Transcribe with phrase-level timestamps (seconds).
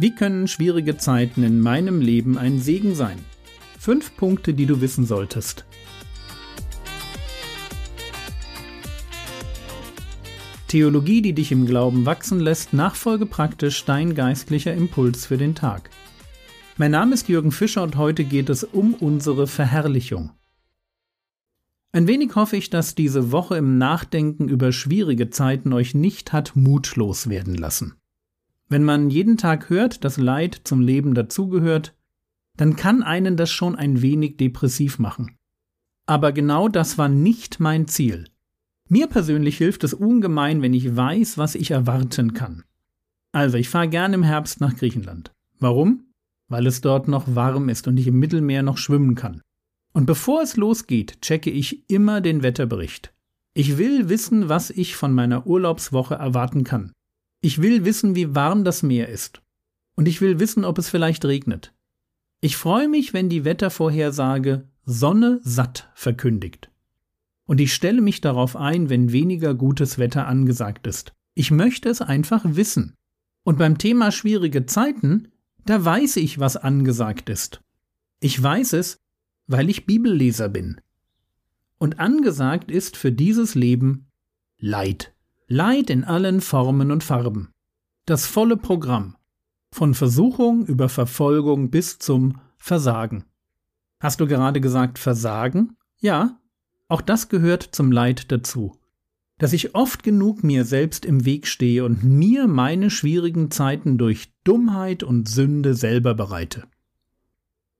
[0.00, 3.18] Wie können schwierige Zeiten in meinem Leben ein Segen sein?
[3.80, 5.66] Fünf Punkte, die du wissen solltest.
[10.68, 15.90] Theologie, die dich im Glauben wachsen lässt, nachfolge praktisch dein geistlicher Impuls für den Tag.
[16.76, 20.30] Mein Name ist Jürgen Fischer und heute geht es um unsere Verherrlichung.
[21.90, 26.54] Ein wenig hoffe ich, dass diese Woche im Nachdenken über schwierige Zeiten euch nicht hat
[26.54, 27.94] mutlos werden lassen.
[28.68, 31.94] Wenn man jeden Tag hört, dass Leid zum Leben dazugehört,
[32.56, 35.36] dann kann einen das schon ein wenig depressiv machen.
[36.06, 38.28] Aber genau das war nicht mein Ziel.
[38.88, 42.64] Mir persönlich hilft es ungemein, wenn ich weiß, was ich erwarten kann.
[43.32, 45.30] Also, ich fahre gerne im Herbst nach Griechenland.
[45.60, 46.04] Warum?
[46.48, 49.42] Weil es dort noch warm ist und ich im Mittelmeer noch schwimmen kann.
[49.92, 53.12] Und bevor es losgeht, checke ich immer den Wetterbericht.
[53.52, 56.92] Ich will wissen, was ich von meiner Urlaubswoche erwarten kann.
[57.40, 59.42] Ich will wissen, wie warm das Meer ist.
[59.94, 61.72] Und ich will wissen, ob es vielleicht regnet.
[62.40, 66.70] Ich freue mich, wenn die Wettervorhersage Sonne satt verkündigt.
[67.46, 71.14] Und ich stelle mich darauf ein, wenn weniger gutes Wetter angesagt ist.
[71.34, 72.94] Ich möchte es einfach wissen.
[73.44, 75.28] Und beim Thema schwierige Zeiten,
[75.64, 77.62] da weiß ich, was angesagt ist.
[78.20, 78.98] Ich weiß es,
[79.46, 80.80] weil ich Bibelleser bin.
[81.78, 84.06] Und angesagt ist für dieses Leben
[84.58, 85.14] Leid.
[85.50, 87.48] Leid in allen Formen und Farben.
[88.04, 89.16] Das volle Programm.
[89.72, 93.24] Von Versuchung über Verfolgung bis zum Versagen.
[93.98, 95.78] Hast du gerade gesagt Versagen?
[96.00, 96.38] Ja,
[96.88, 98.76] auch das gehört zum Leid dazu.
[99.38, 104.30] Dass ich oft genug mir selbst im Weg stehe und mir meine schwierigen Zeiten durch
[104.44, 106.64] Dummheit und Sünde selber bereite.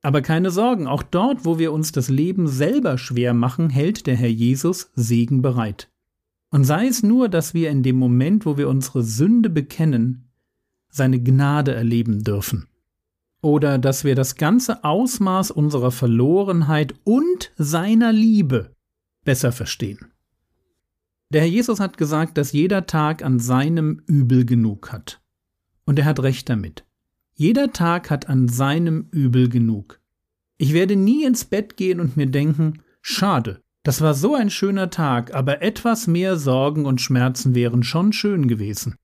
[0.00, 4.16] Aber keine Sorgen, auch dort, wo wir uns das Leben selber schwer machen, hält der
[4.16, 5.90] Herr Jesus Segen bereit.
[6.50, 10.30] Und sei es nur, dass wir in dem Moment, wo wir unsere Sünde bekennen,
[10.88, 12.68] seine Gnade erleben dürfen.
[13.40, 18.74] Oder dass wir das ganze Ausmaß unserer Verlorenheit und seiner Liebe
[19.24, 20.12] besser verstehen.
[21.30, 25.20] Der Herr Jesus hat gesagt, dass jeder Tag an seinem Übel genug hat.
[25.84, 26.86] Und er hat recht damit.
[27.34, 30.00] Jeder Tag hat an seinem Übel genug.
[30.56, 34.90] Ich werde nie ins Bett gehen und mir denken, schade, das war so ein schöner
[34.90, 38.96] Tag, aber etwas mehr Sorgen und Schmerzen wären schon schön gewesen.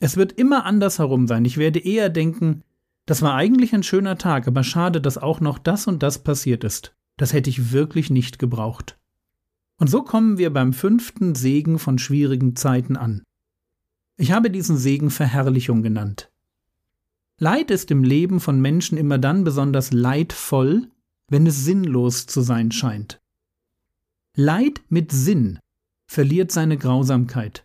[0.00, 1.44] Es wird immer andersherum sein.
[1.44, 2.64] Ich werde eher denken,
[3.06, 6.64] das war eigentlich ein schöner Tag, aber schade, dass auch noch das und das passiert
[6.64, 6.96] ist.
[7.16, 8.98] Das hätte ich wirklich nicht gebraucht.
[9.78, 13.22] Und so kommen wir beim fünften Segen von schwierigen Zeiten an.
[14.16, 16.32] Ich habe diesen Segen Verherrlichung genannt.
[17.38, 20.88] Leid ist im Leben von Menschen immer dann besonders leidvoll,
[21.28, 23.20] wenn es sinnlos zu sein scheint.
[24.36, 25.60] Leid mit Sinn
[26.06, 27.64] verliert seine Grausamkeit.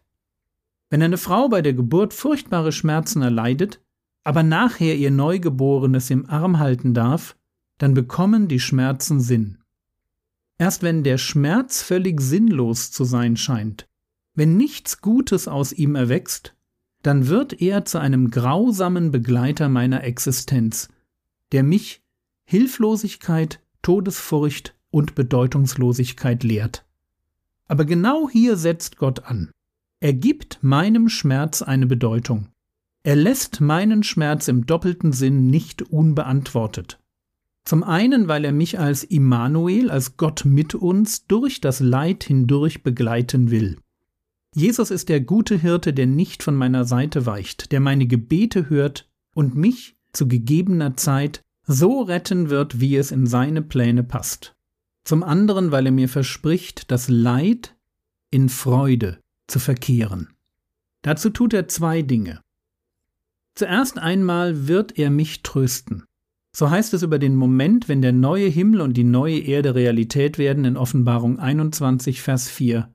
[0.91, 3.81] Wenn eine Frau bei der Geburt furchtbare Schmerzen erleidet,
[4.23, 7.35] aber nachher ihr Neugeborenes im Arm halten darf,
[7.79, 9.57] dann bekommen die Schmerzen Sinn.
[10.59, 13.87] Erst wenn der Schmerz völlig sinnlos zu sein scheint,
[14.35, 16.55] wenn nichts Gutes aus ihm erwächst,
[17.01, 20.89] dann wird er zu einem grausamen Begleiter meiner Existenz,
[21.51, 22.03] der mich
[22.45, 26.85] Hilflosigkeit, Todesfurcht und Bedeutungslosigkeit lehrt.
[27.67, 29.51] Aber genau hier setzt Gott an.
[29.99, 32.47] Er gibt meinem Schmerz eine Bedeutung.
[33.03, 36.99] Er lässt meinen Schmerz im doppelten Sinn nicht unbeantwortet.
[37.65, 42.81] Zum einen, weil er mich als Immanuel, als Gott mit uns, durch das Leid hindurch
[42.81, 43.77] begleiten will.
[44.55, 49.07] Jesus ist der gute Hirte, der nicht von meiner Seite weicht, der meine Gebete hört
[49.35, 54.55] und mich zu gegebener Zeit so retten wird, wie es in seine Pläne passt
[55.09, 57.75] zum anderen, weil er mir verspricht, das Leid
[58.29, 60.35] in Freude zu verkehren.
[61.01, 62.41] Dazu tut er zwei Dinge.
[63.55, 66.03] Zuerst einmal wird er mich trösten.
[66.55, 70.37] So heißt es über den Moment, wenn der neue Himmel und die neue Erde Realität
[70.37, 72.93] werden in Offenbarung 21, Vers 4.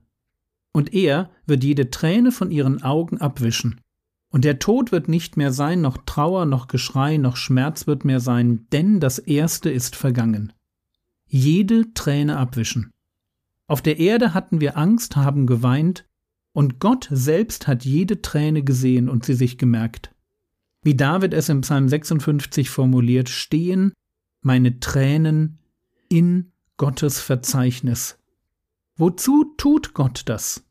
[0.71, 3.81] Und er wird jede Träne von ihren Augen abwischen.
[4.29, 8.21] Und der Tod wird nicht mehr sein, noch Trauer, noch Geschrei, noch Schmerz wird mehr
[8.21, 10.53] sein, denn das Erste ist vergangen
[11.27, 12.91] jede Träne abwischen.
[13.67, 16.07] Auf der Erde hatten wir Angst, haben geweint,
[16.53, 20.13] und Gott selbst hat jede Träne gesehen und sie sich gemerkt.
[20.83, 23.91] Wie David es im Psalm 56 formuliert, stehen
[24.41, 25.59] meine Tränen
[26.07, 28.19] in Gottes Verzeichnis.
[28.95, 30.63] Wozu tut Gott das?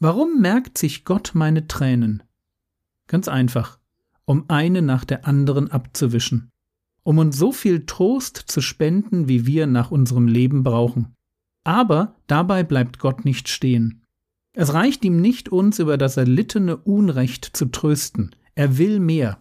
[0.00, 2.22] Warum merkt sich Gott meine Tränen?
[3.06, 3.78] Ganz einfach,
[4.24, 6.50] um eine nach der anderen abzuwischen
[7.02, 11.14] um uns so viel Trost zu spenden, wie wir nach unserem Leben brauchen.
[11.64, 14.02] Aber dabei bleibt Gott nicht stehen.
[14.52, 18.34] Es reicht ihm nicht, uns über das erlittene Unrecht zu trösten.
[18.54, 19.38] Er will mehr.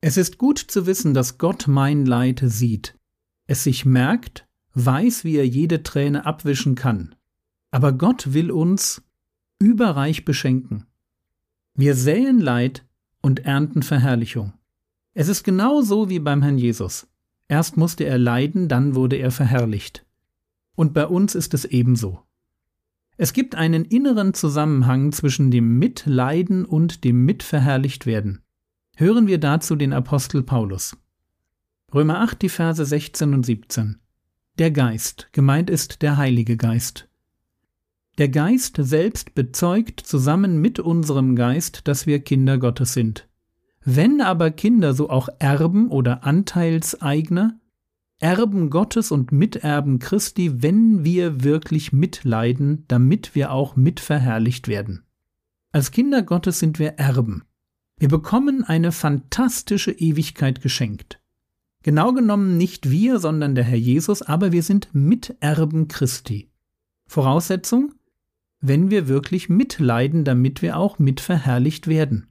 [0.00, 2.98] Es ist gut zu wissen, dass Gott mein Leid sieht,
[3.46, 7.14] es sich merkt, weiß, wie er jede Träne abwischen kann.
[7.70, 9.02] Aber Gott will uns
[9.58, 10.86] überreich beschenken.
[11.74, 12.84] Wir säen Leid
[13.20, 14.52] und ernten Verherrlichung.
[15.14, 17.06] Es ist genau so wie beim Herrn Jesus.
[17.48, 20.04] Erst musste er leiden, dann wurde er verherrlicht.
[20.74, 22.20] Und bei uns ist es ebenso.
[23.16, 28.42] Es gibt einen inneren Zusammenhang zwischen dem Mitleiden und dem Mitverherrlichtwerden.
[28.96, 30.96] Hören wir dazu den Apostel Paulus.
[31.92, 34.00] Römer 8, die Verse 16 und 17.
[34.58, 37.08] Der Geist, gemeint ist der Heilige Geist.
[38.18, 43.28] Der Geist selbst bezeugt zusammen mit unserem Geist, dass wir Kinder Gottes sind.
[43.84, 47.58] Wenn aber Kinder, so auch Erben oder Anteilseigner,
[48.18, 55.04] Erben Gottes und Miterben Christi, wenn wir wirklich mitleiden, damit wir auch mitverherrlicht werden.
[55.72, 57.44] Als Kinder Gottes sind wir Erben.
[57.98, 61.20] Wir bekommen eine fantastische Ewigkeit geschenkt.
[61.82, 66.48] Genau genommen nicht wir, sondern der Herr Jesus, aber wir sind Miterben Christi.
[67.06, 67.92] Voraussetzung,
[68.60, 72.28] wenn wir wirklich mitleiden, damit wir auch mitverherrlicht werden.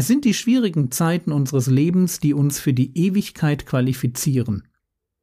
[0.00, 4.66] Es sind die schwierigen Zeiten unseres Lebens, die uns für die Ewigkeit qualifizieren.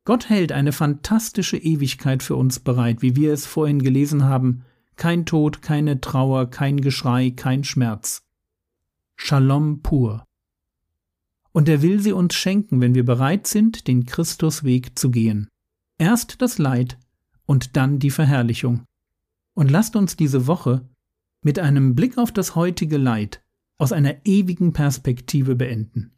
[0.06, 4.66] Gott hält eine fantastische Ewigkeit für uns bereit, wie wir es vorhin gelesen haben.
[4.96, 8.22] Kein Tod, keine Trauer, kein Geschrei, kein Schmerz.
[9.16, 10.24] Shalom pur.
[11.52, 15.48] Und er will sie uns schenken, wenn wir bereit sind, den Christusweg zu gehen.
[15.98, 17.00] Erst das Leid
[17.48, 18.84] und dann die Verherrlichung.
[19.56, 20.88] Und lasst uns diese Woche
[21.42, 23.42] mit einem Blick auf das heutige Leid
[23.78, 26.12] aus einer ewigen Perspektive beenden.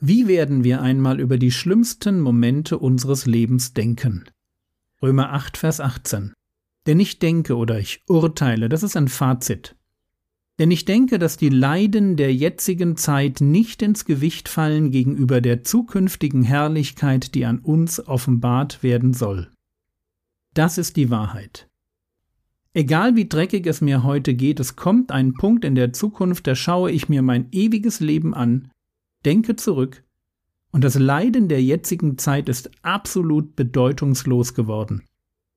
[0.00, 4.24] Wie werden wir einmal über die schlimmsten Momente unseres Lebens denken?
[5.02, 6.32] Römer 8, Vers 18.
[6.86, 9.76] Denn ich denke oder ich urteile, das ist ein Fazit.
[10.58, 15.64] Denn ich denke, dass die Leiden der jetzigen Zeit nicht ins Gewicht fallen gegenüber der
[15.64, 19.50] zukünftigen Herrlichkeit, die an uns offenbart werden soll.
[20.54, 21.68] Das ist die Wahrheit.
[22.76, 26.56] Egal wie dreckig es mir heute geht, es kommt ein Punkt in der Zukunft, da
[26.56, 28.68] schaue ich mir mein ewiges Leben an,
[29.24, 30.02] denke zurück,
[30.72, 35.04] und das Leiden der jetzigen Zeit ist absolut bedeutungslos geworden.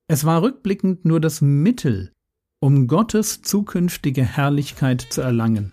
[0.06, 2.12] Es war rückblickend nur das Mittel,
[2.60, 5.72] um Gottes zukünftige Herrlichkeit zu erlangen.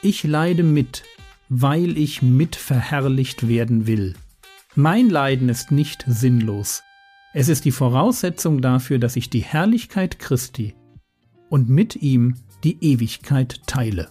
[0.00, 1.02] Ich leide mit,
[1.50, 4.14] weil ich mit verherrlicht werden will.
[4.74, 6.82] Mein Leiden ist nicht sinnlos.
[7.34, 10.74] Es ist die Voraussetzung dafür, dass ich die Herrlichkeit Christi
[11.48, 12.34] und mit ihm
[12.64, 14.08] die Ewigkeit teile.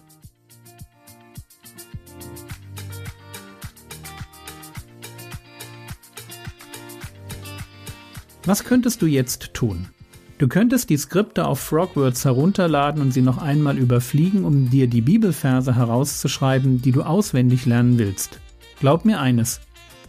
[8.45, 9.87] Was könntest du jetzt tun?
[10.37, 15.01] Du könntest die Skripte auf Frogwords herunterladen und sie noch einmal überfliegen, um dir die
[15.01, 18.39] Bibelverse herauszuschreiben, die du auswendig lernen willst.
[18.79, 19.61] Glaub mir eines,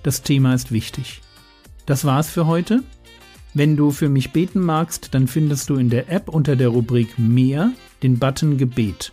[0.02, 1.22] das Thema ist wichtig.
[1.86, 2.82] Das war's für heute.
[3.58, 7.18] Wenn du für mich beten magst, dann findest du in der App unter der Rubrik
[7.18, 7.72] Mehr
[8.02, 9.12] den Button Gebet.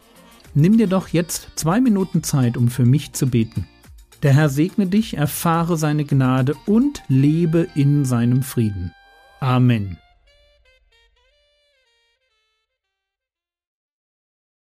[0.54, 3.69] Nimm dir doch jetzt zwei Minuten Zeit, um für mich zu beten.
[4.22, 8.92] Der Herr segne dich, erfahre seine Gnade und lebe in seinem Frieden.
[9.40, 9.98] Amen.